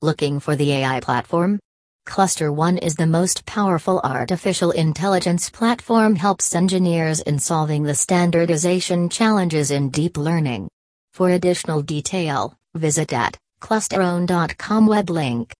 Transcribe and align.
Looking 0.00 0.38
for 0.38 0.54
the 0.54 0.74
AI 0.74 1.00
platform? 1.00 1.58
ClusterOne 2.06 2.78
is 2.78 2.94
the 2.94 3.06
most 3.08 3.44
powerful 3.46 4.00
artificial 4.04 4.70
intelligence 4.70 5.50
platform 5.50 6.14
helps 6.14 6.54
engineers 6.54 7.18
in 7.22 7.40
solving 7.40 7.82
the 7.82 7.96
standardization 7.96 9.08
challenges 9.08 9.72
in 9.72 9.90
deep 9.90 10.16
learning. 10.16 10.68
For 11.14 11.30
additional 11.30 11.82
detail, 11.82 12.54
visit 12.76 13.12
at 13.12 13.36
clusterone.com 13.60 14.86
web 14.86 15.10
link. 15.10 15.56